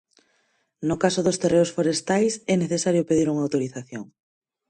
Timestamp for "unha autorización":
3.31-4.03